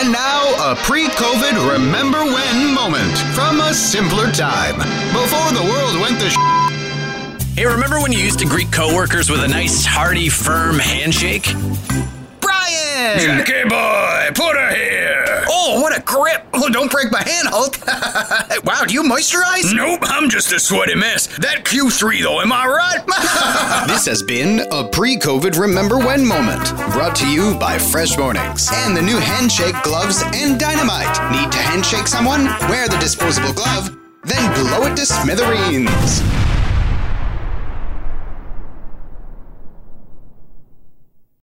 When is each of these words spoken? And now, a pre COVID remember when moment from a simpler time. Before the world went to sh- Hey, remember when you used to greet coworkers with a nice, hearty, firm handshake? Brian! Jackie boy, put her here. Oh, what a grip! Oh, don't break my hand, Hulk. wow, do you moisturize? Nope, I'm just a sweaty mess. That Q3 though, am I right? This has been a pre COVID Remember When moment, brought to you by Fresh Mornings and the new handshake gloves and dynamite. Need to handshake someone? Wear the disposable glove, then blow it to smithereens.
And 0.00 0.12
now, 0.12 0.72
a 0.72 0.76
pre 0.76 1.08
COVID 1.08 1.72
remember 1.74 2.24
when 2.24 2.74
moment 2.74 3.18
from 3.34 3.60
a 3.60 3.74
simpler 3.74 4.32
time. 4.32 4.76
Before 5.12 5.52
the 5.52 5.62
world 5.62 6.00
went 6.00 6.18
to 6.20 6.30
sh- 6.30 6.36
Hey, 7.54 7.66
remember 7.66 8.00
when 8.00 8.10
you 8.10 8.18
used 8.18 8.38
to 8.38 8.46
greet 8.46 8.72
coworkers 8.72 9.28
with 9.28 9.44
a 9.44 9.48
nice, 9.48 9.84
hearty, 9.84 10.30
firm 10.30 10.78
handshake? 10.78 11.52
Brian! 12.40 13.18
Jackie 13.20 13.68
boy, 13.68 14.30
put 14.34 14.56
her 14.56 14.74
here. 14.74 14.99
Oh, 15.52 15.80
what 15.80 15.96
a 15.96 16.00
grip! 16.02 16.46
Oh, 16.54 16.68
don't 16.68 16.90
break 16.92 17.10
my 17.10 17.22
hand, 17.22 17.48
Hulk. 17.50 17.76
wow, 18.64 18.84
do 18.86 18.94
you 18.94 19.02
moisturize? 19.02 19.74
Nope, 19.74 20.00
I'm 20.04 20.30
just 20.30 20.52
a 20.52 20.60
sweaty 20.60 20.94
mess. 20.94 21.26
That 21.38 21.64
Q3 21.64 22.22
though, 22.22 22.40
am 22.40 22.52
I 22.52 22.66
right? 22.66 23.86
This 23.88 24.06
has 24.06 24.22
been 24.22 24.60
a 24.70 24.84
pre 24.88 25.16
COVID 25.16 25.58
Remember 25.58 25.98
When 25.98 26.24
moment, 26.24 26.70
brought 26.92 27.16
to 27.16 27.28
you 27.28 27.56
by 27.58 27.78
Fresh 27.78 28.16
Mornings 28.16 28.70
and 28.72 28.96
the 28.96 29.02
new 29.02 29.18
handshake 29.18 29.74
gloves 29.82 30.22
and 30.34 30.58
dynamite. 30.60 31.18
Need 31.32 31.50
to 31.50 31.58
handshake 31.58 32.06
someone? 32.06 32.44
Wear 32.68 32.88
the 32.88 32.98
disposable 32.98 33.52
glove, 33.52 33.90
then 34.22 34.54
blow 34.54 34.86
it 34.86 34.96
to 34.96 35.06
smithereens. 35.06 36.22